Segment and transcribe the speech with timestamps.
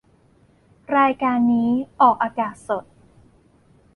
[0.95, 1.69] รายการนี้
[2.01, 2.85] ออกอากาศสด